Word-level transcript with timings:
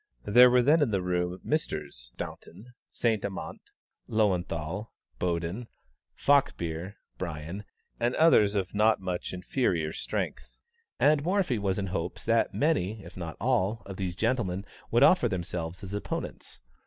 There 0.23 0.49
were 0.49 0.63
then 0.63 0.81
in 0.81 0.89
the 0.89 0.99
room 1.03 1.39
Messrs. 1.43 2.09
Staunton, 2.15 2.73
Saint 2.89 3.23
Amant, 3.23 3.61
Löwenthal, 4.09 4.87
Boden, 5.19 5.67
Falkbeer, 6.15 6.95
Brien, 7.19 7.65
and 7.99 8.15
others 8.15 8.55
of 8.55 8.73
not 8.73 8.99
much 8.99 9.31
inferior 9.31 9.93
strength, 9.93 10.57
and 10.99 11.23
Morphy 11.23 11.59
was 11.59 11.77
in 11.77 11.85
hopes 11.85 12.25
that 12.25 12.51
many, 12.51 13.03
if 13.03 13.15
not 13.15 13.37
all, 13.39 13.83
of 13.85 13.97
these 13.97 14.15
gentlemen 14.15 14.65
would 14.89 15.03
offer 15.03 15.29
themselves 15.29 15.83
as 15.83 15.93
opponents. 15.93 16.61